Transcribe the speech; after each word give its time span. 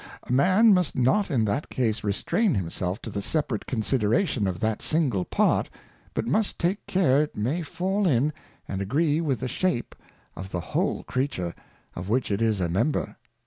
A 0.23 0.31
Man 0.33 0.73
must 0.73 0.95
not 0.95 1.29
in 1.29 1.45
that 1.45 1.69
Case 1.69 2.03
restrain 2.03 2.55
himself 2.55 2.99
to 3.03 3.11
the 3.11 3.21
separate 3.21 3.67
Consideration 3.67 4.47
of 4.47 4.59
that 4.59 4.81
single 4.81 5.25
Part, 5.25 5.69
but 6.15 6.25
must 6.25 6.57
take 6.57 6.87
care 6.87 7.21
it 7.21 7.37
may 7.37 7.61
fall 7.61 8.07
in 8.07 8.33
and 8.67 8.81
agree 8.81 9.21
with 9.21 9.41
the 9.41 9.47
Shape 9.47 9.93
of 10.35 10.49
the 10.49 10.59
whole 10.73 11.03
Creature, 11.03 11.53
of 11.95 12.09
which 12.09 12.31
it 12.31 12.41
is 12.41 12.59
a 12.59 12.67
Member. 12.67 13.15